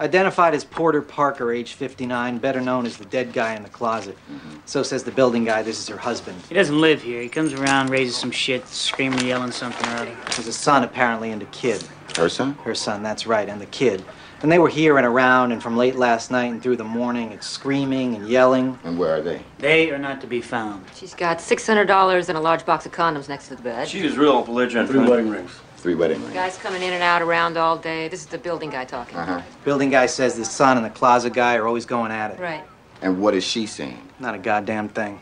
Identified 0.00 0.54
as 0.54 0.64
Porter 0.64 1.02
Parker, 1.02 1.52
age 1.52 1.72
59, 1.72 2.38
better 2.38 2.60
known 2.60 2.86
as 2.86 2.96
the 2.96 3.04
dead 3.06 3.32
guy 3.32 3.54
in 3.54 3.64
the 3.64 3.68
closet. 3.68 4.16
Mm-hmm. 4.30 4.58
So 4.64 4.84
says 4.84 5.02
the 5.02 5.10
building 5.10 5.44
guy, 5.44 5.62
this 5.62 5.80
is 5.80 5.88
her 5.88 5.96
husband. 5.96 6.40
He 6.48 6.54
doesn't 6.54 6.80
live 6.80 7.02
here. 7.02 7.20
He 7.20 7.28
comes 7.28 7.52
around, 7.52 7.90
raises 7.90 8.16
some 8.16 8.30
shit, 8.30 8.66
screaming, 8.68 9.26
yelling 9.26 9.50
something 9.50 9.88
or 9.90 9.96
other. 9.96 10.16
There's 10.36 10.46
a 10.46 10.52
son, 10.52 10.84
apparently, 10.84 11.32
and 11.32 11.42
a 11.42 11.46
kid. 11.46 11.82
Her 12.16 12.28
son? 12.28 12.54
Her 12.62 12.76
son, 12.76 13.02
that's 13.02 13.26
right, 13.26 13.48
and 13.48 13.60
the 13.60 13.66
kid. 13.66 14.04
And 14.42 14.52
they 14.52 14.60
were 14.60 14.68
here 14.68 14.98
and 14.98 15.06
around, 15.06 15.50
and 15.52 15.60
from 15.60 15.76
late 15.76 15.96
last 15.96 16.30
night 16.30 16.50
and 16.52 16.62
through 16.62 16.76
the 16.76 16.84
morning, 16.84 17.32
it's 17.32 17.46
screaming 17.46 18.14
and 18.14 18.28
yelling. 18.28 18.78
And 18.84 18.96
where 18.96 19.16
are 19.16 19.20
they? 19.20 19.42
They 19.58 19.90
are 19.90 19.98
not 19.98 20.20
to 20.20 20.28
be 20.28 20.40
found. 20.40 20.84
She's 20.94 21.14
got 21.14 21.38
$600 21.38 22.28
and 22.28 22.38
a 22.38 22.40
large 22.40 22.64
box 22.64 22.86
of 22.86 22.92
condoms 22.92 23.28
next 23.28 23.48
to 23.48 23.56
the 23.56 23.62
bed. 23.62 23.88
She 23.88 24.00
is 24.00 24.16
real 24.16 24.42
belligerent. 24.42 24.88
Three 24.90 25.08
wedding 25.08 25.28
rings. 25.28 25.50
Three 25.78 25.96
wedding 25.96 26.20
rings. 26.22 26.34
Guys 26.34 26.56
coming 26.56 26.82
in 26.82 26.92
and 26.92 27.02
out 27.02 27.20
around 27.20 27.56
all 27.56 27.76
day. 27.76 28.06
This 28.08 28.20
is 28.20 28.26
the 28.26 28.38
building 28.38 28.70
guy 28.70 28.84
talking. 28.84 29.18
Uh-huh. 29.18 29.40
Building 29.64 29.90
guy 29.90 30.06
says 30.06 30.36
the 30.36 30.44
son 30.44 30.76
and 30.76 30.86
the 30.86 30.90
closet 31.00 31.32
guy 31.32 31.56
are 31.56 31.66
always 31.66 31.86
going 31.86 32.12
at 32.12 32.30
it. 32.32 32.38
Right. 32.38 32.64
And 33.02 33.20
what 33.20 33.34
is 33.34 33.44
she 33.44 33.66
saying? 33.66 34.02
Not 34.20 34.34
a 34.34 34.38
goddamn 34.38 34.88
thing. 34.88 35.18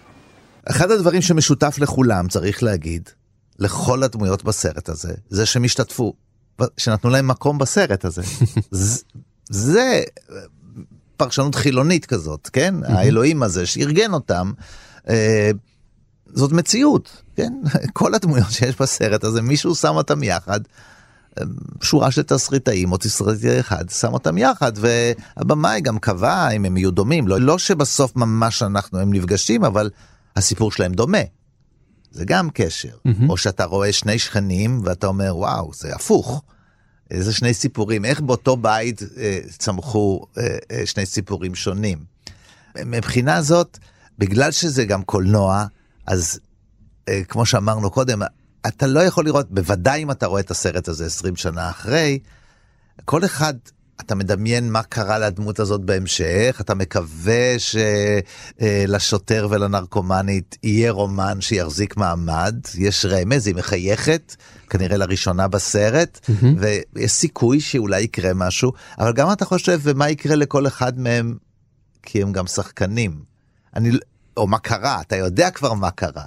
אחד 0.71 0.91
הדברים 0.91 1.23
שמשותף 1.23 1.79
לכולם, 1.79 2.29
צריך 2.29 2.63
להגיד, 2.63 3.11
לכל 3.59 4.03
הדמויות 4.03 4.45
בסרט 4.45 4.89
הזה, 4.89 5.15
זה 5.29 5.47
שהם 5.47 5.65
השתתפו, 5.65 6.13
שנתנו 6.77 7.11
להם 7.11 7.29
מקום 7.29 7.59
בסרט 7.59 8.05
הזה. 8.05 8.23
זה, 8.71 9.03
זה 9.49 10.03
פרשנות 11.17 11.55
חילונית 11.55 12.07
כזאת, 12.07 12.51
כן? 12.53 12.75
האלוהים 12.85 13.43
הזה 13.43 13.67
שארגן 13.67 14.13
אותם, 14.13 14.53
אה, 15.09 15.51
זאת 16.35 16.53
מציאות, 16.53 17.23
כן? 17.37 17.53
כל 17.93 18.15
הדמויות 18.15 18.51
שיש 18.51 18.81
בסרט 18.81 19.25
הזה, 19.25 19.43
מישהו 19.43 19.75
שם 19.75 19.95
אותם 19.95 20.23
יחד. 20.23 20.61
שורה 21.83 22.11
של 22.11 22.23
תסריטאים 22.23 22.93
או 22.93 22.97
תסריטאי 22.97 23.61
אחד 23.61 23.91
שם 23.91 24.13
אותם 24.13 24.39
יחד 24.39 24.73
והבמאי 24.77 25.81
גם 25.81 25.99
קבע 25.99 26.51
אם 26.51 26.65
הם 26.65 26.77
יהיו 26.77 26.91
דומים 26.91 27.29
לא, 27.29 27.41
לא 27.41 27.59
שבסוף 27.59 28.17
ממש 28.17 28.63
אנחנו 28.63 28.99
הם 28.99 29.13
נפגשים 29.13 29.65
אבל 29.65 29.91
הסיפור 30.37 30.73
שלהם 30.73 30.93
דומה. 30.93 31.19
זה 32.17 32.25
גם 32.25 32.49
קשר 32.55 32.89
mm-hmm. 32.89 33.29
או 33.29 33.37
שאתה 33.37 33.65
רואה 33.65 33.93
שני 33.93 34.19
שכנים 34.19 34.81
ואתה 34.85 35.07
אומר 35.07 35.37
וואו 35.37 35.71
זה 35.75 35.95
הפוך. 35.95 36.43
איזה 37.11 37.33
שני 37.33 37.55
סיפורים 37.55 38.05
איך 38.05 38.21
באותו 38.21 38.57
בית 38.57 39.03
אה, 39.17 39.39
צמחו 39.59 40.27
אה, 40.39 40.57
אה, 40.71 40.87
שני 40.87 41.07
סיפורים 41.07 41.55
שונים. 41.55 41.99
מבחינה 42.85 43.43
זאת 43.43 43.79
בגלל 44.19 44.51
שזה 44.51 44.85
גם 44.85 45.03
קולנוע 45.03 45.67
אז 46.07 46.41
אה, 47.09 47.23
כמו 47.29 47.47
שאמרנו 47.47 47.91
קודם 47.91 48.23
אתה 48.67 48.87
לא 48.87 49.01
יכול 49.01 49.25
לראות, 49.25 49.51
בוודאי 49.51 50.03
אם 50.03 50.11
אתה 50.11 50.27
רואה 50.27 50.41
את 50.41 50.51
הסרט 50.51 50.89
הזה 50.89 51.07
20 51.07 51.37
שנה 51.37 51.71
אחרי, 51.71 52.19
כל 53.05 53.25
אחד, 53.25 53.55
אתה 54.01 54.15
מדמיין 54.15 54.73
מה 54.73 54.83
קרה 54.83 55.19
לדמות 55.19 55.61
הזאת 55.61 55.81
בהמשך, 55.81 56.59
אתה 56.61 56.75
מקווה 56.75 57.55
שלשוטר 58.59 59.49
ולנרקומנית 59.51 60.57
יהיה 60.63 60.91
רומן 60.91 61.41
שיחזיק 61.41 61.97
מעמד, 61.97 62.57
יש 62.79 63.07
רמז, 63.07 63.47
היא 63.47 63.55
מחייכת, 63.55 64.37
כנראה 64.71 64.97
לראשונה 64.97 65.49
בסרט, 65.49 66.21
mm-hmm. 66.23 66.47
ויש 66.95 67.13
סיכוי 67.13 67.61
שאולי 67.61 68.01
יקרה 68.01 68.35
משהו, 68.35 68.73
אבל 68.99 69.13
גם 69.13 69.33
אתה 69.33 69.45
חושב, 69.45 69.81
ומה 69.83 70.11
יקרה 70.11 70.37
לכל 70.37 70.67
אחד 70.67 70.99
מהם, 70.99 71.37
כי 72.03 72.23
הם 72.23 72.33
גם 72.33 72.47
שחקנים. 72.47 73.23
אני, 73.77 73.91
או 74.37 74.47
מה 74.47 74.59
קרה, 74.59 75.01
אתה 75.01 75.17
יודע 75.17 75.51
כבר 75.51 75.75
מה 75.75 75.91
קרה. 75.91 76.25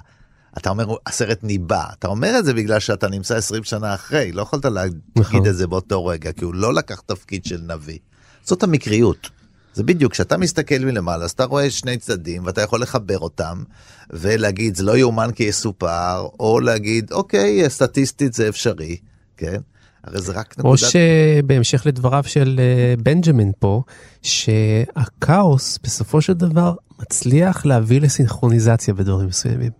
אתה 0.58 0.70
אומר 0.70 0.94
הסרט 1.06 1.44
ניבא 1.44 1.84
אתה 1.98 2.08
אומר 2.08 2.38
את 2.38 2.44
זה 2.44 2.54
בגלל 2.54 2.80
שאתה 2.80 3.08
נמצא 3.08 3.36
20 3.36 3.64
שנה 3.64 3.94
אחרי 3.94 4.32
לא 4.32 4.42
יכולת 4.42 4.64
להגיד 4.64 5.46
את 5.46 5.56
זה 5.56 5.66
באותו 5.66 6.06
רגע 6.06 6.32
כי 6.32 6.44
הוא 6.44 6.54
לא 6.54 6.74
לקח 6.74 7.00
תפקיד 7.06 7.44
של 7.44 7.60
נביא. 7.68 7.98
זאת 8.44 8.62
המקריות. 8.62 9.30
זה 9.74 9.82
בדיוק 9.82 10.12
כשאתה 10.12 10.36
מסתכל 10.36 10.78
מלמעלה 10.78 11.24
אז 11.24 11.30
אתה 11.30 11.44
רואה 11.44 11.70
שני 11.70 11.96
צדדים 11.96 12.46
ואתה 12.46 12.60
יכול 12.60 12.82
לחבר 12.82 13.18
אותם 13.18 13.62
ולהגיד 14.10 14.76
זה 14.76 14.82
לא 14.82 14.98
יאומן 14.98 15.30
כי 15.34 15.42
יסופר 15.42 16.26
או 16.40 16.60
להגיד 16.60 17.12
אוקיי 17.12 17.70
סטטיסטית 17.70 18.32
זה 18.32 18.48
אפשרי 18.48 18.96
כן. 19.36 19.60
הרי 20.04 20.20
זה 20.20 20.32
רק 20.32 20.58
נקודת... 20.58 20.64
או 20.64 20.76
שבהמשך 20.76 21.86
לדבריו 21.86 22.24
של 22.26 22.60
בנג'מין 23.02 23.52
פה 23.58 23.82
שהכאוס 24.22 25.78
בסופו 25.82 26.20
של 26.20 26.32
דבר 26.32 26.74
מצליח 27.00 27.66
להביא 27.66 28.00
לסינכרוניזציה 28.00 28.94
בדברים 28.94 29.28
מסוימים. 29.28 29.79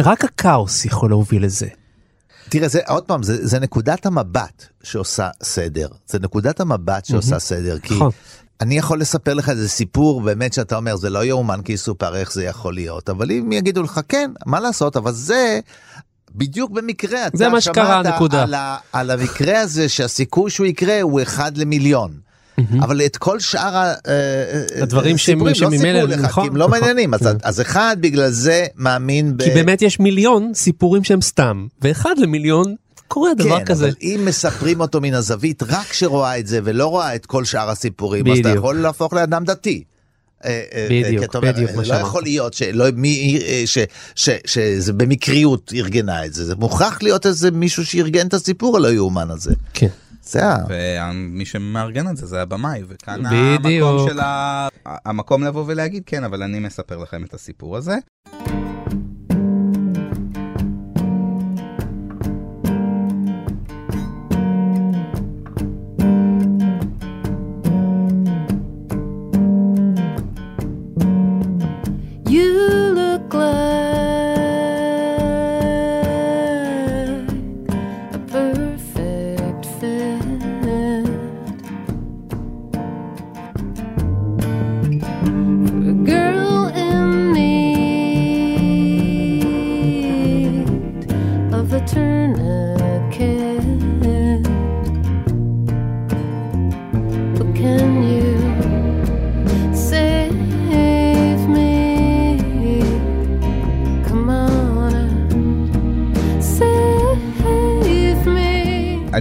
רק 0.00 0.24
הכאוס 0.24 0.84
יכול 0.84 1.10
להוביל 1.10 1.44
לזה. 1.44 1.68
תראה, 2.48 2.68
זה 2.68 2.80
עוד 2.88 3.04
פעם, 3.04 3.22
זה, 3.22 3.46
זה 3.46 3.58
נקודת 3.58 4.06
המבט 4.06 4.64
שעושה 4.82 5.28
סדר. 5.42 5.88
זה 6.06 6.18
נקודת 6.18 6.60
המבט 6.60 7.04
שעושה 7.04 7.36
mm-hmm. 7.36 7.38
סדר. 7.38 7.78
כי 7.78 7.94
נכון. 7.94 8.10
אני 8.60 8.78
יכול 8.78 9.00
לספר 9.00 9.34
לך 9.34 9.48
איזה 9.48 9.68
סיפור 9.68 10.20
באמת 10.20 10.52
שאתה 10.52 10.76
אומר, 10.76 10.96
זה 10.96 11.10
לא 11.10 11.24
יאומן 11.24 11.60
כי 11.64 11.72
יסופר 11.72 12.16
איך 12.16 12.32
זה 12.32 12.44
יכול 12.44 12.74
להיות. 12.74 13.10
אבל 13.10 13.30
אם 13.30 13.52
יגידו 13.52 13.82
לך, 13.82 14.00
כן, 14.08 14.30
מה 14.46 14.60
לעשות, 14.60 14.96
אבל 14.96 15.12
זה... 15.12 15.60
בדיוק 16.34 16.70
במקרה, 16.70 17.26
שקרה, 17.60 18.02
נקודה. 18.02 18.42
על, 18.42 18.54
על 18.92 19.10
המקרה 19.10 19.60
הזה 19.60 19.88
שהסיכוי 19.88 20.50
שהוא 20.50 20.66
יקרה 20.66 21.00
הוא 21.00 21.22
אחד 21.22 21.56
למיליון. 21.56 22.27
Mm-hmm. 22.58 22.84
אבל 22.84 23.02
את 23.06 23.16
כל 23.16 23.40
שאר 23.40 23.74
אה, 23.74 23.94
אה, 24.06 24.82
הדברים 24.82 25.18
שממילא, 25.18 25.50
לא 25.50 25.54
סיפרו 25.54 26.06
לך, 26.06 26.20
נכון, 26.20 26.44
כי 26.44 26.50
הם 26.50 26.56
לא 26.56 26.66
נכון. 26.66 26.80
מעניינים, 26.80 27.14
אז, 27.14 27.22
נכון. 27.22 27.36
אז 27.42 27.60
אחד 27.60 27.96
בגלל 28.00 28.30
זה 28.30 28.66
מאמין 28.76 29.36
ב... 29.36 29.42
כי 29.42 29.50
באמת 29.50 29.82
יש 29.82 30.00
מיליון 30.00 30.50
סיפורים 30.54 31.04
שהם 31.04 31.20
סתם, 31.20 31.66
ואחד 31.82 32.14
למיליון 32.18 32.74
קורה 33.08 33.34
דבר 33.34 33.58
כן, 33.58 33.64
כזה. 33.64 33.84
אבל 33.84 33.94
אם 34.02 34.20
מספרים 34.24 34.80
אותו 34.80 35.00
מן 35.00 35.14
הזווית 35.14 35.62
רק 35.62 35.92
שרואה 35.92 36.38
את 36.38 36.46
זה 36.46 36.60
ולא 36.64 36.86
רואה 36.86 37.14
את 37.14 37.26
כל 37.26 37.44
שאר 37.44 37.70
הסיפורים, 37.70 38.24
בדיוק. 38.24 38.46
אז 38.46 38.50
אתה 38.50 38.58
יכול 38.58 38.76
להפוך 38.76 39.12
לאדם 39.12 39.44
דתי. 39.44 39.84
אה, 40.44 40.86
בדיוק, 40.90 41.36
בדיוק 41.36 41.70
מה 41.76 41.84
שאמרת. 41.84 42.00
לא 42.00 42.06
יכול 42.06 42.22
להיות 42.22 42.54
שלא, 42.54 42.84
מי, 42.96 43.40
ש, 43.66 43.78
ש, 44.14 44.30
שזה 44.46 44.92
במקריות 44.92 45.72
ארגנה 45.74 46.24
את 46.24 46.34
זה, 46.34 46.44
זה 46.44 46.56
מוכרח 46.56 47.02
להיות 47.02 47.26
איזה 47.26 47.50
מישהו 47.50 47.86
שארגן 47.86 48.26
את 48.26 48.34
הסיפור 48.34 48.76
הלא 48.76 48.88
יאומן 48.88 49.30
הזה. 49.30 49.54
כן. 49.74 49.88
זה 50.28 50.46
ה... 50.46 50.56
ומי 50.68 51.44
שמארגן 51.44 52.08
את 52.08 52.16
זה 52.16 52.26
זה 52.26 52.42
הבמאי, 52.42 52.82
וכאן 52.88 53.22
בדיוק. 53.58 53.88
המקום 53.88 54.08
של 54.08 54.20
ה... 54.20 54.68
המקום 54.84 55.44
לבוא 55.44 55.64
ולהגיד 55.66 56.02
כן, 56.06 56.24
אבל 56.24 56.42
אני 56.42 56.58
מספר 56.58 56.96
לכם 56.96 57.24
את 57.24 57.34
הסיפור 57.34 57.76
הזה. 57.76 57.96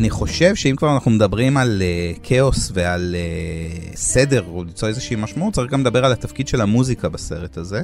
חושב 0.09 0.55
שאם 0.55 0.75
כבר 0.75 0.93
אנחנו 0.93 1.11
מדברים 1.11 1.57
על 1.57 1.81
uh, 1.81 2.19
כאוס 2.23 2.71
ועל 2.73 3.15
uh, 3.15 3.97
סדר, 3.97 4.45
או 4.47 4.63
ליצור 4.63 4.89
איזושהי 4.89 5.15
משמעות, 5.15 5.53
צריך 5.53 5.71
גם 5.71 5.81
לדבר 5.81 6.05
על 6.05 6.11
התפקיד 6.11 6.47
של 6.47 6.61
המוזיקה 6.61 7.09
בסרט 7.09 7.57
הזה. 7.57 7.81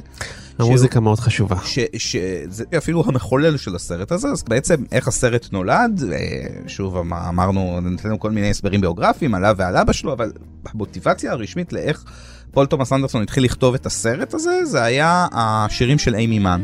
המוזיקה 0.60 0.94
שהוא, 0.94 1.04
מאוד 1.04 1.19
חשובה. 1.19 1.56
שזה 1.98 2.63
אפילו 2.77 3.04
המחולל 3.07 3.57
של 3.57 3.75
הסרט 3.75 4.12
הזה, 4.12 4.27
אז 4.27 4.44
בעצם 4.44 4.83
איך 4.92 5.07
הסרט 5.07 5.48
נולד, 5.51 6.04
uh, 6.04 6.69
שוב 6.69 6.98
אמ, 6.98 7.13
אמרנו, 7.13 7.80
נתנו 7.81 8.19
כל 8.19 8.31
מיני 8.31 8.50
הסברים 8.50 8.81
ביוגרפיים 8.81 9.36
עליו 9.36 9.56
ועל 9.57 9.77
אבא 9.77 9.94
שלו, 9.94 10.13
אבל 10.13 10.31
המוטיבציה 10.66 11.31
הרשמית 11.31 11.74
לאיך 11.74 12.04
פול 12.51 12.66
תומאס 12.66 12.94
אנדרסון 12.94 13.21
התחיל 13.21 13.44
לכתוב 13.44 13.74
את 13.74 13.86
הסרט 13.86 14.33
הזה, 14.33 14.66
זה 14.66 14.83
היה 14.83 15.27
השירים 15.31 15.98
של 15.98 16.16
אימי 16.16 16.39
מן. 16.39 16.63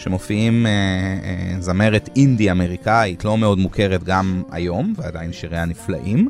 שמופיעים 0.00 0.66
אה, 0.66 0.70
אה, 0.72 1.60
זמרת 1.60 2.08
אינדי 2.16 2.50
אמריקאית 2.50 3.24
לא 3.24 3.38
מאוד 3.38 3.58
מוכרת 3.58 4.04
גם 4.04 4.42
היום, 4.50 4.94
ועדיין 4.96 5.32
שיריה 5.32 5.64
נפלאים, 5.64 6.28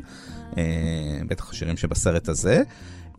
אה, 0.57 0.63
בטח 1.27 1.51
השירים 1.51 1.77
שבסרט 1.77 2.29
הזה. 2.29 2.63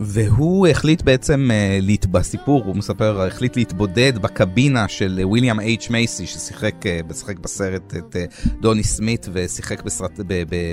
והוא 0.04 0.66
החליט 0.66 1.02
בעצם 1.02 1.50
להת... 1.82 2.06
בסיפור, 2.06 2.62
הוא 2.64 2.76
מספר, 2.76 3.26
החליט 3.26 3.56
להתבודד 3.56 4.19
בקבינה 4.19 4.88
של 4.88 5.19
אה, 5.22 5.28
ויליאם 5.28 5.60
אייץ' 5.60 5.90
מייסי, 5.90 6.26
ששיחק 6.26 6.75
שיחק 7.14 7.38
בסרט 7.38 7.94
את 7.96 8.16
אה, 8.16 8.25
דוני 8.60 8.82
סמית 8.82 9.28
ושיחק 9.32 9.82
בסרט, 9.82 10.20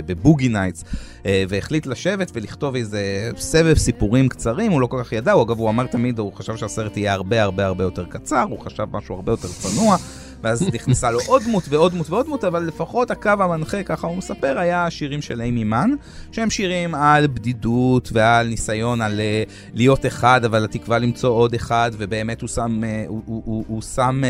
בבוגי 0.05 0.47
נייטס, 0.47 0.83
אה, 1.25 1.43
והחליט 1.49 1.85
לשבת 1.85 2.31
ולכתוב 2.33 2.75
איזה 2.75 3.31
סבב 3.37 3.77
סיפורים 3.77 4.29
קצרים, 4.29 4.71
הוא 4.71 4.81
לא 4.81 4.87
כל 4.87 5.01
כך 5.03 5.13
ידע, 5.13 5.31
הוא 5.31 5.43
אגב, 5.43 5.59
הוא 5.59 5.69
אמר 5.69 5.87
תמיד, 5.87 6.19
הוא 6.19 6.33
חשב 6.33 6.55
שהסרט 6.55 6.97
יהיה 6.97 7.13
הרבה 7.13 7.43
הרבה 7.43 7.65
הרבה 7.65 7.83
יותר 7.83 8.05
קצר, 8.05 8.45
הוא 8.49 8.59
חשב 8.59 8.85
משהו 8.91 9.15
הרבה 9.15 9.31
יותר 9.31 9.47
צנוע. 9.47 9.97
ואז 10.43 10.63
נכנסה 10.73 11.11
לו 11.11 11.19
עוד 11.27 11.43
דמות 11.43 11.63
ועוד 11.69 11.91
דמות 11.91 12.09
ועוד 12.09 12.25
דמות, 12.25 12.43
אבל 12.43 12.63
לפחות 12.63 13.11
הקו 13.11 13.29
המנחה, 13.29 13.83
ככה 13.83 14.07
הוא 14.07 14.17
מספר, 14.17 14.59
היה 14.59 14.85
השירים 14.85 15.21
של 15.21 15.41
אימי 15.41 15.63
מן, 15.63 15.91
שהם 16.31 16.49
שירים 16.49 16.95
על 16.95 17.27
בדידות 17.27 18.09
ועל 18.13 18.47
ניסיון 18.47 19.01
על 19.01 19.19
אה, 19.19 19.43
להיות 19.73 20.05
אחד, 20.05 20.45
אבל 20.45 20.63
התקווה 20.63 20.99
למצוא 20.99 21.29
עוד 21.29 21.53
אחד, 21.53 21.91
ובאמת 21.97 22.41
הוא 22.41 22.47
שם, 22.47 22.83
אה, 22.83 23.05
הוא, 23.07 23.21
הוא, 23.25 23.41
הוא, 23.45 23.65
הוא 23.67 23.81
שם 23.81 24.21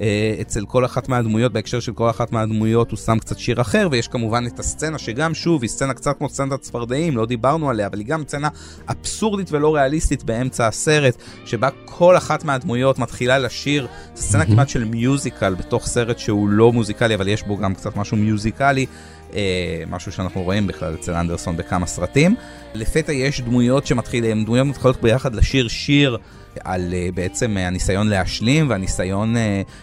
אה, 0.00 0.34
אצל 0.40 0.64
כל 0.66 0.84
אחת 0.84 1.08
מהדמויות, 1.08 1.52
בהקשר 1.52 1.80
של 1.80 1.92
כל 1.92 2.10
אחת 2.10 2.32
מהדמויות, 2.32 2.90
הוא 2.90 2.98
שם 2.98 3.18
קצת 3.18 3.38
שיר 3.38 3.60
אחר, 3.60 3.88
ויש 3.90 4.08
כמובן 4.08 4.44
את 4.46 4.58
הסצנה 4.58 4.98
שגם, 4.98 5.34
שוב, 5.34 5.62
היא 5.62 5.70
סצנה 5.70 5.94
קצת 5.94 6.18
כמו 6.18 6.28
סצנת 6.28 6.52
הצפרדעים, 6.52 7.16
לא 7.16 7.26
דיברנו 7.26 7.70
עליה, 7.70 7.86
אבל 7.86 7.98
היא 7.98 8.06
גם 8.06 8.22
סצנה 8.22 8.48
אבסורדית 8.88 9.52
ולא 9.52 9.74
ריאליסטית 9.74 10.24
באמצע 10.24 10.66
הסרט, 10.66 11.16
שבה 11.44 11.68
כל 11.84 12.16
אחת 12.16 12.44
מהדמויות 12.44 12.98
מתחילה 12.98 13.38
לשיר, 13.38 13.86
זו 14.14 14.22
סצנה 14.22 14.46
כמעט 14.46 14.68
של 14.68 14.84
מיוזיקל 14.84 15.41
בתוך 15.50 15.86
סרט 15.86 16.18
שהוא 16.18 16.48
לא 16.48 16.72
מוזיקלי, 16.72 17.14
אבל 17.14 17.28
יש 17.28 17.42
בו 17.42 17.56
גם 17.56 17.74
קצת 17.74 17.96
משהו 17.96 18.16
מיוזיקלי. 18.16 18.86
אה, 19.34 19.82
משהו 19.90 20.12
שאנחנו 20.12 20.42
רואים 20.42 20.66
בכלל 20.66 20.94
אצל 20.94 21.14
אנדרסון 21.14 21.56
בכמה 21.56 21.86
סרטים. 21.86 22.34
לפתע 22.74 23.12
יש 23.12 23.40
דמויות 23.40 23.86
שמתחילות, 23.86 24.44
דמויות 24.44 24.66
מתחילות 24.66 25.02
ביחד 25.02 25.34
לשיר 25.34 25.68
שיר 25.68 26.18
על 26.60 26.92
uh, 26.92 27.14
בעצם 27.14 27.56
uh, 27.56 27.60
הניסיון 27.60 28.08
להשלים 28.08 28.70
והניסיון 28.70 29.36
uh, 29.36 29.38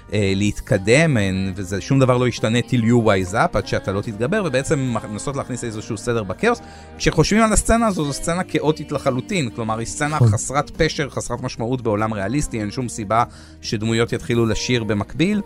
uh, 0.09 0.13
להתקדם, 0.35 1.17
uh, 1.17 1.19
וזה 1.55 1.81
שום 1.81 1.99
דבר 1.99 2.17
לא 2.17 2.27
ישתנה 2.27 2.59
till 2.59 2.83
you 2.83 3.05
wise 3.05 3.33
up 3.33 3.57
עד 3.57 3.67
שאתה 3.67 3.91
לא 3.91 4.01
תתגבר, 4.01 4.43
ובעצם 4.45 4.95
מנסות 5.11 5.35
להכניס 5.35 5.63
איזשהו 5.63 5.97
סדר 5.97 6.23
בכאוס. 6.23 6.59
כשחושבים 6.97 7.43
על 7.43 7.53
הסצנה 7.53 7.87
הזו, 7.87 8.05
זו 8.05 8.13
סצנה 8.13 8.43
כאוטית 8.43 8.91
לחלוטין, 8.91 9.49
כלומר 9.49 9.77
היא 9.77 9.87
סצנה 9.87 10.17
חסרת 10.19 10.69
פשר, 10.69 11.09
חסרת 11.09 11.41
משמעות 11.41 11.81
בעולם 11.81 12.13
ריאליסטי, 12.13 12.59
אין 12.59 12.71
שום 12.71 12.89
סיבה 12.89 13.23
שדמויות 13.61 14.13
יתחילו 14.13 14.45
לשיר 14.45 14.83
במקביל. 14.83 15.41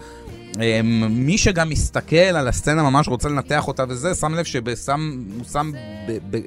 אמ, 0.62 1.08
מי 1.26 1.38
שגם 1.38 1.70
מסתכל 1.70 2.16
על 2.16 2.48
הסצנה 2.48 2.84
ממש 2.84 3.08
רוצה 3.08 3.30
לנתח 3.30 3.68
אותה 3.68 3.84
וזה, 3.90 4.16
שם 4.16 4.34
לב 4.34 4.44
שהוא 4.44 4.64
שם 5.52 5.72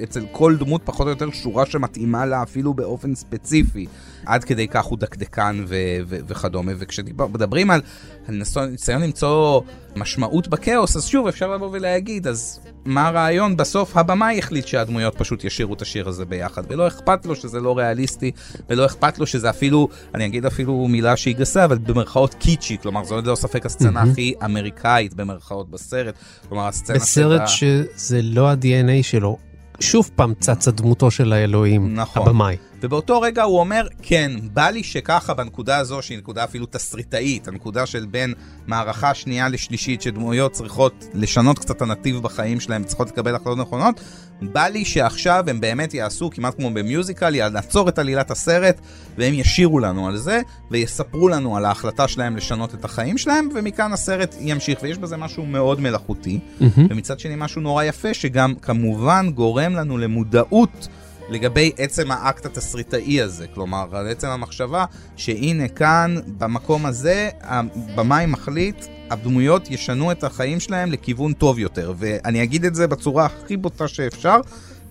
אצל 0.04 0.26
כל 0.32 0.56
דמות 0.56 0.80
פחות 0.84 1.06
או 1.06 1.10
יותר 1.10 1.30
שורה 1.30 1.66
שמתאימה 1.66 2.26
לה 2.26 2.42
אפילו 2.42 2.74
באופן 2.74 3.14
ספציפי. 3.14 3.86
עד 4.26 4.44
כדי 4.44 4.68
כך 4.68 4.84
הוא 4.84 4.98
דקדקן 4.98 5.64
ו, 5.68 5.76
ו, 6.06 6.18
וכדומה. 6.26 6.72
וכשמדברים 6.78 7.70
על 7.70 7.80
ניסיון 8.28 9.02
למצוא 9.02 9.60
משמעות 9.96 10.48
בכאוס, 10.48 10.96
אז 10.96 11.06
שוב 11.06 11.26
אפשר 11.26 11.54
לבוא 11.54 11.68
ולהגיד, 11.72 12.26
אז 12.26 12.60
מה 12.84 13.08
הרעיון? 13.08 13.56
בסוף 13.56 13.96
הבמאי 13.96 14.38
החליט 14.38 14.66
שהדמויות 14.66 15.18
פשוט 15.18 15.44
ישירו 15.44 15.74
את 15.74 15.82
השיר 15.82 16.08
הזה 16.08 16.24
ביחד, 16.24 16.62
ולא 16.68 16.86
אכפת 16.86 17.26
לו 17.26 17.36
שזה 17.36 17.60
לא 17.60 17.78
ריאליסטי, 17.78 18.30
ולא 18.70 18.86
אכפת 18.86 19.18
לו 19.18 19.26
שזה 19.26 19.50
אפילו, 19.50 19.88
אני 20.14 20.26
אגיד 20.26 20.46
אפילו 20.46 20.88
מילה 20.88 21.16
שהיא 21.16 21.36
גסה, 21.36 21.64
אבל 21.64 21.78
במרכאות 21.78 22.34
קיצ'י, 22.34 22.76
כלומר 22.82 23.04
זו 23.04 23.16
ללא 23.20 23.34
ספק 23.34 23.66
הסצנה 23.66 24.02
mm-hmm. 24.02 24.08
הכי 24.10 24.34
אמריקאית 24.44 25.14
במרכאות 25.14 25.70
בסרט. 25.70 26.14
כלומר 26.48 26.66
הסצנה 26.66 26.96
בסרט 26.96 27.48
שבה... 27.48 27.88
שזה 27.96 28.22
לא 28.22 28.50
ה-DNA 28.50 29.02
שלו, 29.02 29.38
שוב 29.80 30.10
פעם 30.16 30.34
צצה 30.40 30.70
דמותו 30.70 31.10
של 31.10 31.32
האלוהים, 31.32 31.94
נכון. 31.94 32.22
הבמאי. 32.22 32.56
ובאותו 32.86 33.20
רגע 33.20 33.42
הוא 33.42 33.60
אומר, 33.60 33.86
כן, 34.02 34.32
בא 34.52 34.70
לי 34.70 34.82
שככה 34.82 35.34
בנקודה 35.34 35.76
הזו, 35.76 36.02
שהיא 36.02 36.18
נקודה 36.18 36.44
אפילו 36.44 36.66
תסריטאית, 36.66 37.48
הנקודה 37.48 37.86
של 37.86 38.06
בין 38.10 38.34
מערכה 38.66 39.14
שנייה 39.14 39.48
לשלישית, 39.48 40.02
שדמויות 40.02 40.52
צריכות 40.52 41.04
לשנות 41.14 41.58
קצת 41.58 41.82
הנתיב 41.82 42.22
בחיים 42.22 42.60
שלהם, 42.60 42.84
צריכות 42.84 43.08
לקבל 43.08 43.34
החלטות 43.34 43.58
נכונות, 43.58 44.00
בא 44.42 44.66
לי 44.66 44.84
שעכשיו 44.84 45.44
הם 45.46 45.60
באמת 45.60 45.94
יעשו, 45.94 46.30
כמעט 46.30 46.56
כמו 46.56 46.70
במיוזיקל, 46.70 47.30
לעצור 47.30 47.88
את 47.88 47.98
עלילת 47.98 48.30
הסרט, 48.30 48.80
והם 49.18 49.34
ישירו 49.34 49.78
לנו 49.78 50.08
על 50.08 50.16
זה, 50.16 50.40
ויספרו 50.70 51.28
לנו 51.28 51.56
על 51.56 51.64
ההחלטה 51.64 52.08
שלהם 52.08 52.36
לשנות 52.36 52.74
את 52.74 52.84
החיים 52.84 53.18
שלהם, 53.18 53.48
ומכאן 53.54 53.92
הסרט 53.92 54.36
ימשיך, 54.40 54.78
ויש 54.82 54.98
בזה 54.98 55.16
משהו 55.16 55.46
מאוד 55.46 55.80
מלאכותי, 55.80 56.38
mm-hmm. 56.38 56.80
ומצד 56.90 57.18
שני 57.18 57.34
משהו 57.36 57.60
נורא 57.60 57.84
יפה, 57.84 58.14
שגם 58.14 58.54
כמובן 58.54 59.30
גורם 59.34 59.72
לנו 59.72 59.98
למודעות. 59.98 60.88
לגבי 61.28 61.72
עצם 61.78 62.10
האקט 62.10 62.46
התסריטאי 62.46 63.20
הזה, 63.20 63.46
כלומר, 63.54 63.96
על 63.96 64.08
עצם 64.08 64.28
המחשבה 64.28 64.84
שהנה 65.16 65.68
כאן, 65.68 66.16
במקום 66.38 66.86
הזה, 66.86 67.28
הבמאי 67.40 68.26
מחליט, 68.26 68.86
הדמויות 69.10 69.70
ישנו 69.70 70.12
את 70.12 70.24
החיים 70.24 70.60
שלהם 70.60 70.92
לכיוון 70.92 71.32
טוב 71.32 71.58
יותר, 71.58 71.92
ואני 71.96 72.42
אגיד 72.42 72.64
את 72.64 72.74
זה 72.74 72.86
בצורה 72.86 73.26
הכי 73.26 73.56
בוטה 73.56 73.88
שאפשר, 73.88 74.40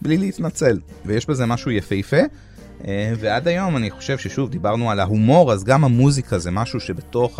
בלי 0.01 0.17
להתנצל. 0.17 0.79
ויש 1.05 1.25
בזה 1.25 1.45
משהו 1.45 1.71
יפהפה. 1.71 2.21
אה, 2.87 3.13
ועד 3.19 3.47
היום 3.47 3.77
אני 3.77 3.91
חושב 3.91 4.17
ששוב 4.17 4.49
דיברנו 4.49 4.91
על 4.91 4.99
ההומור, 4.99 5.53
אז 5.53 5.63
גם 5.63 5.83
המוזיקה 5.83 6.39
זה 6.39 6.51
משהו 6.51 6.79
שבתוך 6.79 7.39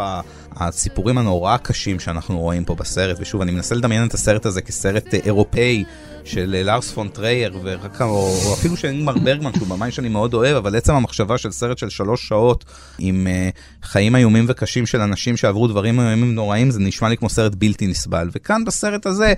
הסיפורים 0.56 1.18
הנורא 1.18 1.58
קשים 1.58 2.00
שאנחנו 2.00 2.40
רואים 2.40 2.66
פה 2.66 2.76
בסרט, 2.76 3.18
ושוב 3.20 3.42
אני 3.42 3.52
מנסה 3.52 3.76
לדמיין 3.76 4.08
את 4.08 4.14
הסרט 4.14 4.46
הזה 4.46 4.62
כסרט 4.62 5.14
אה, 5.14 5.20
אירופאי 5.26 5.84
של 6.26 6.56
אה, 6.58 6.64
לארס 6.64 6.92
פון 6.92 7.10
טרייר, 7.10 7.60
או, 8.02 8.06
או 8.46 8.54
אפילו 8.54 8.78
של 8.78 8.88
אינגמר 8.88 9.14
ברגמן 9.18 9.54
שהוא 9.54 9.68
במאי 9.68 9.92
שאני 9.92 10.10
מאוד 10.10 10.34
אוהב, 10.34 10.56
אבל 10.56 10.76
עצם 10.76 10.94
המחשבה 10.94 11.38
של 11.38 11.52
סרט 11.52 11.78
של 11.78 11.90
שלוש 11.90 12.28
שעות 12.28 12.66
עם 13.00 13.28
אה, 13.28 13.86
חיים 13.88 14.16
איומים 14.16 14.46
וקשים 14.48 14.86
של 14.86 15.02
אנשים 15.02 15.38
שעברו 15.38 15.68
דברים 15.68 16.00
איומים 16.00 16.36
נוראים, 16.36 16.72
זה 16.72 16.80
נשמע 16.80 17.10
לי 17.10 17.18
כמו 17.18 17.30
סרט 17.30 17.56
בלתי 17.56 17.88
נסבל. 17.88 18.30
וכאן 18.34 18.66
בסרט 18.66 19.06
הזה 19.06 19.34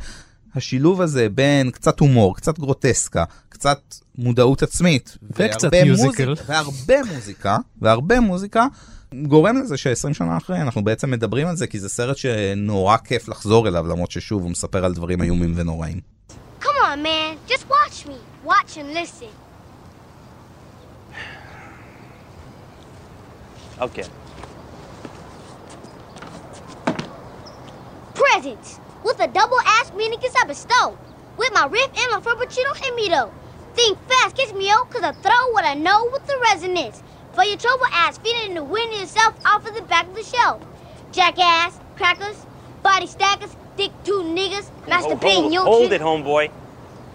השילוב 0.56 1.02
הזה 1.02 1.30
בין 1.30 1.72
קצת 1.72 2.00
הומור, 2.00 2.36
קצת 2.36 2.60
גרוטסקה, 2.60 3.24
קצת 3.50 3.80
מודעות 4.18 4.64
עצמית, 4.64 5.18
וקצת 5.32 5.74
מיוזיקל, 5.74 6.30
מוזיק, 6.30 6.46
והרבה 6.48 6.96
מוזיקה, 7.14 7.58
והרבה 7.82 8.20
מוזיקה, 8.20 8.68
גורם 9.24 9.58
לזה 9.58 9.78
ש-20 9.78 10.14
שנה 10.14 10.38
אחרי 10.38 10.62
אנחנו 10.62 10.84
בעצם 10.84 11.12
מדברים 11.12 11.48
על 11.48 11.56
זה, 11.56 11.68
כי 11.68 11.80
זה 11.80 11.90
סרט 11.90 12.18
שנורא 12.18 12.98
כיף 12.98 13.30
לחזור 13.30 13.68
אליו, 13.68 13.88
למרות 13.88 14.12
ששוב 14.12 14.44
הוא 14.44 14.52
מספר 14.52 14.86
על 14.86 14.94
דברים 14.94 15.22
איומים 15.22 15.54
ונוראים. 15.56 16.17
On, 16.88 17.02
man, 17.02 17.38
just 17.48 17.70
watch 17.70 18.06
me. 18.06 18.18
Watch 18.46 18.78
and 18.78 18.94
listen. 18.94 19.28
Okay. 23.82 24.06
Presents. 28.16 28.80
with 29.04 29.20
a 29.20 29.28
double 29.28 29.60
ass 29.66 29.92
meaning 29.98 30.18
a 30.24 30.56
stove. 30.56 30.98
With 31.38 31.52
my 31.54 31.66
riff 31.66 31.88
and 31.88 32.12
my 32.14 32.22
frappuccino 32.22 32.88
and 32.88 32.96
me 32.96 33.10
though. 33.10 33.34
Think 33.74 33.98
fast, 34.08 34.38
kiss 34.38 34.54
me 34.54 34.70
yo, 34.70 34.86
cause 34.86 35.04
I 35.04 35.12
throw 35.12 35.52
what 35.52 35.66
I 35.66 35.74
know 35.74 36.10
with 36.14 36.26
the 36.26 36.40
resonance. 36.42 37.04
For 37.34 37.44
your 37.44 37.58
trouble 37.58 37.88
ass, 37.92 38.18
feed 38.20 38.30
it 38.30 38.48
in 38.48 38.56
the 38.56 38.64
wind 38.64 38.94
yourself 38.94 39.36
off 39.46 39.68
of 39.68 39.76
the 39.76 39.82
back 39.82 40.08
of 40.08 40.16
the 40.16 40.24
shelf. 40.24 40.64
Jackass, 41.12 41.82
crackers, 41.98 42.46
body 42.82 43.08
stackers, 43.08 43.58
dick 43.76 43.92
two 44.06 44.22
niggas, 44.24 44.72
master 44.88 45.16
oh, 45.16 45.18
pain, 45.18 45.52
yo. 45.52 45.64
Hold 45.64 45.92
it, 45.92 46.00
homeboy. 46.00 46.50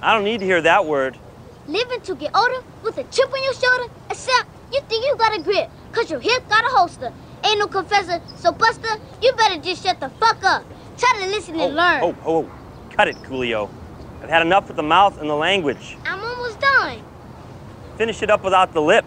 I 0.03 0.13
don't 0.15 0.25
need 0.25 0.41
to 0.41 0.45
hear 0.45 0.61
that 0.61 0.85
word. 0.85 1.17
Living 1.69 2.01
to 2.01 2.17
get 2.17 2.35
older 2.35 2.65
with 2.83 2.99
a 2.99 3.05
chip 3.05 3.33
on 3.33 3.45
your 3.45 3.55
shoulder, 3.55 3.93
except 4.11 4.49
you 4.73 4.81
think 4.89 5.05
you 5.07 5.15
got 5.17 5.39
a 5.39 5.41
grip, 5.41 5.71
cause 5.93 6.11
your 6.11 6.19
hip 6.19 6.49
got 6.49 6.65
a 6.65 6.69
holster. 6.69 7.13
Ain't 7.45 7.61
no 7.61 7.69
confessor, 7.69 8.21
so 8.37 8.51
Buster, 8.51 8.99
you 9.23 9.33
better 9.35 9.63
just 9.63 9.85
shut 9.85 10.01
the 10.01 10.09
fuck 10.09 10.43
up. 10.45 10.65
Try 10.99 11.21
to 11.21 11.27
listen 11.27 11.55
and 11.55 11.63
oh, 11.63 11.69
learn. 11.69 12.01
Oh, 12.03 12.17
oh, 12.25 12.37
oh, 12.39 12.51
cut 12.91 13.07
it, 13.07 13.15
Coolio. 13.23 13.71
I've 14.23 14.29
had 14.29 14.43
enough 14.43 14.67
with 14.67 14.77
the 14.77 14.83
mouth 14.83 15.21
and 15.21 15.31
the 15.31 15.37
language. 15.37 15.97
I'm 16.05 16.19
almost 16.21 16.59
done. 16.59 17.01
Finish 17.97 18.25
it 18.25 18.31
up 18.31 18.43
without 18.43 18.73
the 18.73 18.83
lip. 18.83 19.05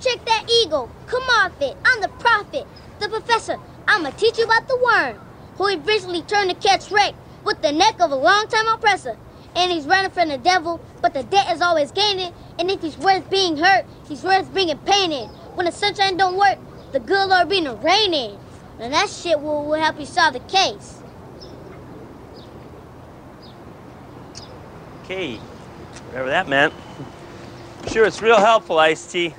Check 0.00 0.24
that 0.24 0.50
eagle. 0.64 0.90
Come 1.06 1.22
off 1.22 1.52
it. 1.60 1.76
I'm 1.84 2.00
the 2.00 2.08
prophet, 2.08 2.66
the 2.98 3.08
professor. 3.08 3.56
I'ma 3.86 4.10
teach 4.10 4.36
you 4.38 4.46
about 4.46 4.66
the 4.66 4.78
worm, 4.78 5.20
who 5.56 5.68
eventually 5.68 6.22
turned 6.22 6.50
to 6.50 6.56
catch 6.56 6.90
wreck 6.90 7.14
with 7.44 7.62
the 7.62 7.70
neck 7.70 8.00
of 8.00 8.10
a 8.10 8.16
long-time 8.16 8.66
oppressor. 8.66 9.16
And 9.56 9.72
he's 9.72 9.86
running 9.86 10.10
from 10.10 10.28
the 10.28 10.40
devil, 10.52 10.74
but 11.02 11.14
the 11.14 11.22
debt 11.34 11.46
is 11.54 11.60
always 11.62 11.90
gaining. 12.02 12.32
And 12.58 12.70
if 12.70 12.78
he's 12.82 12.98
worth 12.98 13.28
being 13.30 13.56
hurt, 13.56 13.84
he's 14.08 14.22
worth 14.22 14.52
bringing 14.52 14.78
pain 14.78 15.10
in. 15.20 15.28
When 15.56 15.64
the 15.66 15.72
sunshine 15.72 16.16
don't 16.22 16.36
work, 16.36 16.58
the 16.92 17.00
good 17.00 17.26
Lord 17.30 17.48
bring 17.48 17.64
the 17.64 17.76
rain 17.76 18.12
in. 18.24 18.32
And 18.80 18.92
that 18.92 19.08
shit 19.08 19.40
will, 19.40 19.64
will 19.68 19.80
help 19.86 19.98
you 19.98 20.04
solve 20.04 20.34
the 20.34 20.44
case. 20.58 20.88
Okay, 25.02 25.36
whatever 26.08 26.28
that 26.36 26.46
meant. 26.48 26.72
Sure, 27.92 28.04
it's 28.06 28.20
real 28.20 28.40
helpful, 28.50 28.78
iced 28.78 29.10
tea. 29.12 29.32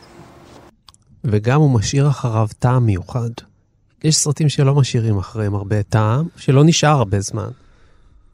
וגם 1.23 1.61
הוא 1.61 1.71
משאיר 1.71 2.09
אחריו 2.09 2.47
טעם 2.59 2.85
מיוחד. 2.85 3.29
יש 4.03 4.17
סרטים 4.17 4.49
שלא 4.49 4.75
משאירים 4.75 5.17
אחריהם 5.17 5.55
הרבה 5.55 5.83
טעם, 5.83 6.27
שלא 6.37 6.63
נשאר 6.63 6.89
הרבה 6.89 7.19
זמן. 7.19 7.49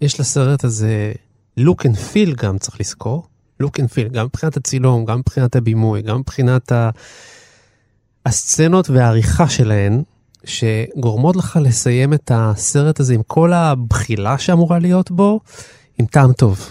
יש 0.02 0.20
לסרט 0.20 0.64
הזה 0.64 1.12
look 1.60 1.84
and 1.84 2.14
feel 2.14 2.36
גם, 2.36 2.58
צריך 2.58 2.80
לזכור. 2.80 3.28
לוק 3.60 3.80
אנד 3.80 3.90
פיל, 3.90 4.08
גם 4.08 4.26
מבחינת 4.26 4.58
הצילום, 4.58 5.06
גם 5.06 5.20
מבחינת 5.20 5.56
הבימוי, 5.56 6.02
גם 6.02 6.20
מבחינת 6.20 6.72
ה... 6.72 6.90
הסצנות 8.26 8.90
והעריכה 8.90 9.50
שלהן, 9.50 10.02
שגורמות 10.46 11.36
לך 11.36 11.60
לסיים 11.62 12.14
את 12.14 12.32
הסרט 12.34 13.00
הזה 13.00 13.14
עם 13.14 13.22
כל 13.28 13.54
הבחילה 13.54 14.38
שאמורה 14.38 14.80
להיות 14.80 15.12
בו, 15.12 15.40
עם 16.00 16.06
טעם 16.06 16.34
טוב. 16.34 16.70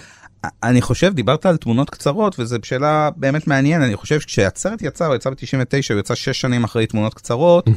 אני 0.63 0.83
חושב, 0.83 1.13
דיברת 1.15 1.47
על 1.47 1.57
תמונות 1.57 1.91
קצרות, 1.91 2.41
וזו 2.41 2.57
שאלה 2.63 3.11
באמת 3.17 3.47
מעניינת, 3.47 3.87
אני 3.87 3.97
חושב 3.97 4.21
שכשהסרט 4.21 4.83
יצא, 4.83 5.07
הוא 5.07 5.15
יצא 5.15 5.31
ב-99, 5.31 5.93
הוא 5.93 6.01
יצא 6.01 6.15
שש 6.15 6.41
שנים 6.41 6.65
אחרי 6.65 6.87
תמונות 6.87 7.15
קצרות. 7.15 7.69
אה, 7.69 7.75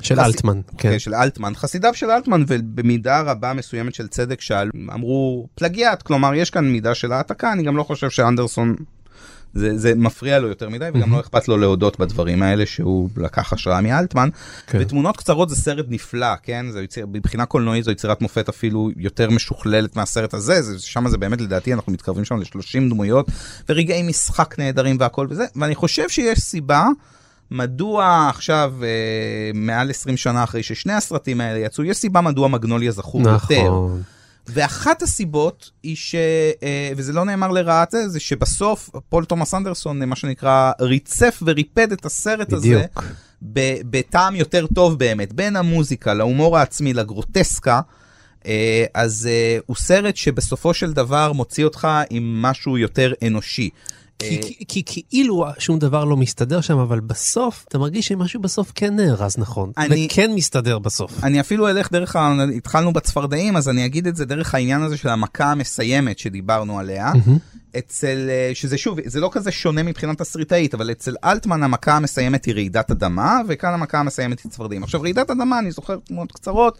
של 0.00 0.16
חס- 0.16 0.24
אלטמן, 0.26 0.60
כן. 0.78 0.90
כן, 0.90 0.98
של 0.98 1.14
אלטמן, 1.14 1.54
חסידיו 1.54 1.94
של 1.94 2.10
אלטמן, 2.10 2.44
ובמידה 2.46 3.20
רבה 3.20 3.52
מסוימת 3.52 3.94
של 3.94 4.08
צדק 4.08 4.40
שאמרו 4.40 5.46
פלגיאט, 5.54 6.02
כלומר 6.02 6.34
יש 6.34 6.50
כאן 6.50 6.64
מידה 6.72 6.94
של 6.94 7.12
העתקה, 7.12 7.52
אני 7.52 7.62
גם 7.62 7.76
לא 7.76 7.82
חושב 7.82 8.10
שאנדרסון, 8.10 8.74
זה, 9.54 9.78
זה 9.78 9.92
מפריע 9.94 10.38
לו 10.38 10.48
יותר 10.48 10.68
מדי, 10.68 10.88
וגם 10.94 11.12
לא 11.12 11.20
אכפת 11.20 11.48
לו 11.48 11.56
להודות 11.56 11.98
בדברים 11.98 12.42
האלה 12.42 12.66
שהוא 12.66 13.08
לקח 13.16 13.52
השראה 13.52 13.80
מאלטמן. 13.80 14.28
כן. 14.66 14.78
ותמונות 14.80 15.16
קצרות 15.16 15.48
זה 15.48 15.56
סרט 15.56 15.86
נפלא, 15.88 16.36
כן? 16.42 16.66
זה 16.70 16.82
יציר, 16.82 17.06
מבחינה 17.12 17.46
קולנועית 17.46 17.84
זו 17.84 17.90
יצירת 17.90 18.20
מופת 18.22 18.48
אפילו 18.48 18.90
יותר 18.96 19.30
משוכללת 19.30 19.96
מהסרט 19.96 20.34
הזה, 20.34 20.62
זה, 20.62 20.78
שם 20.78 21.08
זה 21.08 21.18
באמת 21.18 21.40
לדעתי 21.40 21.72
אנחנו 21.74 21.92
מתקרבים 21.92 22.24
שם 22.24 22.36
ל-30 22.36 22.90
דמויות, 22.90 23.26
ורגעי 23.68 24.02
משחק 24.02 24.54
נהדרים 24.58 24.96
והכל 25.00 25.26
וזה, 25.30 25.44
ואני 25.56 25.74
חושב 25.74 26.08
שיש 26.08 26.38
סיבה. 26.38 26.86
מדוע 27.50 28.26
עכשיו, 28.28 28.74
אה, 28.82 28.88
מעל 29.54 29.90
20 29.90 30.16
שנה 30.16 30.44
אחרי 30.44 30.62
ששני 30.62 30.92
הסרטים 30.92 31.40
האלה 31.40 31.58
יצאו, 31.58 31.84
יש 31.84 31.96
סיבה 31.96 32.20
מדוע 32.20 32.48
מגנוליה 32.48 32.90
זכור 32.90 33.20
יותר. 33.20 33.62
נכון. 33.62 34.02
ואחת 34.48 35.02
הסיבות 35.02 35.70
היא 35.82 35.96
ש... 35.96 36.14
אה, 36.62 36.90
וזה 36.96 37.12
לא 37.12 37.24
נאמר 37.24 37.48
לרעת 37.48 37.90
זה, 37.90 38.08
זה 38.08 38.20
שבסוף 38.20 38.90
פול 39.08 39.24
תומאס 39.24 39.54
אנדרסון, 39.54 40.04
מה 40.04 40.16
שנקרא, 40.16 40.72
ריצף 40.80 41.42
וריפד 41.46 41.92
את 41.92 42.04
הסרט 42.04 42.52
הזה. 42.52 42.68
בדיוק. 42.68 43.04
ב- 43.52 43.80
בטעם 43.90 44.36
יותר 44.36 44.66
טוב 44.74 44.98
באמת, 44.98 45.32
בין 45.32 45.56
המוזיקה 45.56 46.14
להומור 46.14 46.58
העצמי 46.58 46.92
לגרוטסקה, 46.92 47.80
אה, 48.46 48.84
אז 48.94 49.28
אה, 49.30 49.58
הוא 49.66 49.76
סרט 49.76 50.16
שבסופו 50.16 50.74
של 50.74 50.92
דבר 50.92 51.32
מוציא 51.32 51.64
אותך 51.64 51.88
עם 52.10 52.42
משהו 52.42 52.78
יותר 52.78 53.12
אנושי. 53.26 53.70
כי, 54.18 54.82
כי, 54.84 55.02
כאילו 55.08 55.46
שום 55.58 55.78
דבר 55.78 56.04
לא 56.04 56.16
מסתדר 56.16 56.60
שם, 56.60 56.78
אבל 56.78 57.00
בסוף 57.00 57.64
אתה 57.68 57.78
מרגיש 57.78 58.08
שמשהו 58.08 58.40
בסוף 58.40 58.72
כן 58.74 58.96
נארז 58.96 59.34
נכון, 59.38 59.72
אני- 59.78 60.06
וכן 60.10 60.30
מסתדר 60.34 60.78
בסוף. 60.78 61.24
אני 61.24 61.40
אפילו 61.40 61.68
אלך 61.68 61.92
דרך. 61.92 62.16
התחלנו 62.56 62.92
בצפרדעים, 62.92 63.56
אז 63.56 63.68
אני 63.68 63.86
אגיד 63.86 64.06
את 64.06 64.16
זה 64.16 64.24
דרך 64.24 64.54
העניין 64.54 64.82
הזה 64.82 64.96
של 64.96 65.08
המכה 65.08 65.50
המסיימת 65.52 66.18
שדיברנו 66.18 66.78
עליה. 66.78 67.12
אצל, 67.78 68.26
אה, 68.30 68.50
שזה 68.54 68.78
שוב, 68.78 68.98
זה 69.04 69.20
לא 69.20 69.30
כזה 69.32 69.50
שונה 69.50 69.82
מבחינת 69.82 70.18
תסריטאית, 70.18 70.74
אבל 70.74 70.90
אצל 70.90 71.14
אלטמן 71.24 71.62
המכה 71.62 71.96
המסיימת 71.96 72.44
היא 72.44 72.54
רעידת 72.54 72.90
אדמה, 72.90 73.40
וכאן 73.48 73.74
המכה 73.74 73.98
המסיימת 73.98 74.40
היא 74.40 74.52
צפרדעים. 74.52 74.82
עכשיו, 74.82 75.02
רעידת 75.02 75.30
אדמה, 75.30 75.58
אני 75.58 75.70
זוכר 75.70 75.96
תמונות 76.04 76.32
קצרות, 76.32 76.78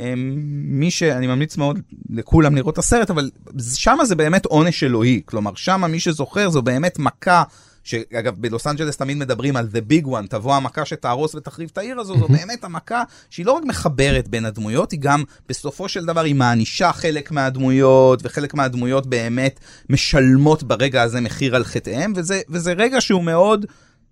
אה, 0.00 0.12
מי 0.16 0.90
שאני 0.90 1.26
ממליץ 1.26 1.56
מאוד 1.56 1.80
לכולם 2.10 2.56
לראות 2.56 2.74
את 2.74 2.78
הסרט, 2.78 3.10
אבל 3.10 3.30
שם 3.74 3.98
זה 4.04 4.14
באמת 4.14 4.46
עונש 4.46 4.84
אלוהי. 4.84 5.22
כלומר, 5.24 5.54
שם 5.54 5.84
מי 5.90 6.00
שזוכר 6.00 6.50
זו 6.50 6.62
באמת 6.62 6.98
מכה. 6.98 7.42
שאגב, 7.84 8.34
בלוס 8.36 8.66
אנג'לס 8.66 8.96
תמיד 8.96 9.16
מדברים 9.16 9.56
על 9.56 9.68
the 9.72 9.92
big 9.92 10.06
one, 10.06 10.26
תבוא 10.28 10.54
המכה 10.54 10.84
שתהרוס 10.84 11.34
ותחריב 11.34 11.70
את 11.72 11.78
העיר 11.78 12.00
הזו, 12.00 12.18
זו 12.18 12.28
באמת 12.28 12.64
המכה 12.64 13.02
שהיא 13.30 13.46
לא 13.46 13.52
רק 13.52 13.64
מחברת 13.64 14.28
בין 14.28 14.44
הדמויות, 14.44 14.92
היא 14.92 15.00
גם 15.00 15.22
בסופו 15.48 15.88
של 15.88 16.04
דבר 16.04 16.20
היא 16.20 16.34
מענישה 16.34 16.92
חלק 16.92 17.30
מהדמויות, 17.30 18.20
וחלק 18.24 18.54
מהדמויות 18.54 19.06
באמת 19.06 19.60
משלמות 19.90 20.62
ברגע 20.62 21.02
הזה 21.02 21.20
מחיר 21.20 21.56
על 21.56 21.64
חטאיהם, 21.64 22.12
וזה, 22.16 22.40
וזה 22.48 22.72
רגע 22.72 23.00
שהוא 23.00 23.24
מאוד, 23.24 23.66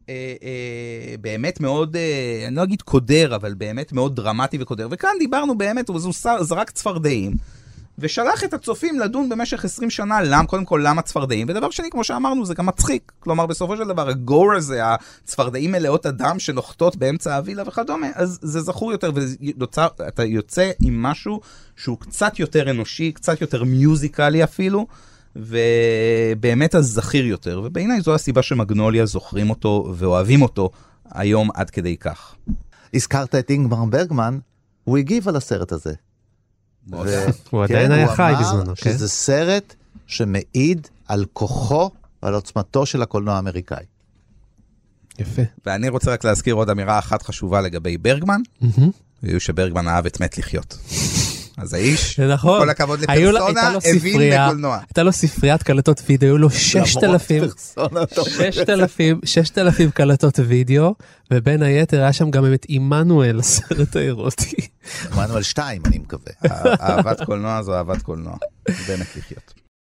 אה, 0.09 0.35
אה, 0.43 1.15
באמת 1.21 1.61
מאוד, 1.61 1.97
אה, 1.97 2.45
אני 2.47 2.57
לא 2.57 2.63
אגיד 2.63 2.83
קודר, 2.83 3.35
אבל 3.35 3.55
באמת 3.55 3.93
מאוד 3.93 4.17
דרמטי 4.17 4.59
וקודר. 4.61 4.89
וכאן 4.91 5.11
דיברנו 5.19 5.59
באמת, 5.59 5.89
הוא 5.89 6.01
זרק 6.41 6.71
צפרדעים. 6.71 7.62
ושלח 8.03 8.45
את 8.45 8.55
הצופים 8.55 9.01
לדון 9.01 9.29
במשך 9.29 9.65
20 9.65 9.91
שנה, 9.91 10.23
למ, 10.23 10.47
קודם 10.47 10.65
כל 10.65 10.81
למה 10.85 11.03
צפרדעים, 11.03 11.47
ודבר 11.51 11.71
שני, 11.71 11.91
כמו 11.91 12.05
שאמרנו, 12.05 12.47
זה 12.47 12.55
גם 12.55 12.67
מצחיק. 12.67 13.13
כלומר, 13.21 13.47
בסופו 13.47 13.77
של 13.77 13.89
דבר, 13.89 14.09
הגור 14.09 14.55
הזה, 14.55 14.81
הצפרדעים 14.85 15.73
מלאות 15.73 16.07
הדם 16.07 16.39
שנוחתות 16.39 16.97
באמצע 16.97 17.37
הווילה 17.37 17.63
וכדומה, 17.67 18.07
אז 18.15 18.39
זה 18.43 18.61
זכור 18.61 18.93
יותר, 18.93 19.11
ואתה 19.99 20.25
יוצא 20.25 20.71
עם 20.83 21.03
משהו 21.03 21.41
שהוא 21.77 21.99
קצת 21.99 22.39
יותר 22.39 22.71
אנושי, 22.71 23.13
קצת 23.13 23.41
יותר 23.41 23.65
מיוזיקלי 23.65 24.45
אפילו, 24.45 24.87
ובאמת 25.37 26.75
אז 26.75 26.87
זכיר 26.87 27.27
יותר, 27.27 27.61
ובעיניי 27.65 28.01
זו 28.01 28.15
הסיבה 28.15 28.43
שמגנוליה 28.43 29.07
זוכרים 29.07 29.51
אותו 29.51 29.93
ואוהבים 29.97 30.43
אותו 30.43 30.71
היום 31.11 31.49
עד 31.55 31.71
כדי 31.71 31.97
כך. 31.97 32.35
הזכרת 32.95 33.35
את 33.35 33.51
אינגמר 33.51 33.85
ברגמן, 33.85 34.39
הוא 34.85 34.99
הגיב 34.99 35.29
על 35.29 35.37
הסרט 35.37 35.73
הזה. 35.73 35.93
הוא 36.91 37.05
כן, 37.67 37.75
עדיין 37.75 37.93
היה 37.93 38.15
חי 38.17 38.33
בזמנו, 38.41 38.73
כן? 38.77 38.93
שזה 38.93 39.09
סרט 39.09 39.75
שמעיד 40.07 40.89
על 41.09 41.25
כוחו 41.33 41.91
ועל 42.23 42.35
עוצמתו 42.35 42.87
של 42.87 43.03
הקולנוע 43.03 43.35
האמריקאי. 43.35 43.85
יפה. 45.19 45.43
ואני 45.67 45.89
רוצה 45.89 46.13
רק 46.13 46.25
להזכיר 46.25 46.55
עוד 46.55 46.71
אמירה 46.71 46.99
אחת 46.99 47.23
חשובה 47.23 47.61
לגבי 47.61 47.99
ברגמן, 47.99 48.41
והיא 49.23 49.39
שברגמן 49.39 49.89
אהב 49.89 50.07
את 50.07 50.21
מת 50.21 50.39
לחיות. 50.39 50.79
אז 51.57 51.75
האיש, 51.75 52.21
נכון. 52.21 52.61
כל 52.61 52.71
הכבוד 52.71 53.01
לפרסונה, 53.01 53.73
הבין 53.97 54.33
בקולנוע. 54.33 54.79
הייתה 54.89 55.03
לו 55.03 55.13
ספריית 55.13 55.63
קלטות 55.63 56.03
וידאו, 56.07 56.29
היו 56.29 56.39
לו 56.39 56.51
6,000, 56.51 57.41
פרסונה 57.49 58.07
טובה. 58.07 58.53
6,000, 58.53 59.21
6,000 59.25 59.91
קלטות 59.91 60.39
וידאו, 60.39 60.95
ובין 61.31 61.63
היתר 61.63 62.03
היה 62.03 62.13
שם 62.13 62.31
גם 62.31 62.55
את 62.55 62.67
עמנואל, 62.69 63.39
הסרט 63.41 63.97
האירוטי. 63.97 64.69
עמנואל 65.13 65.43
2, 65.43 65.83
אני 65.87 65.99
מקווה. 65.99 66.33
אהבת 66.81 67.25
קולנוע 67.25 67.63
זו 67.63 67.75
אהבת 67.75 68.03
קולנוע. 68.03 68.37
באמת 68.89 69.07
לחיות. 69.17 69.62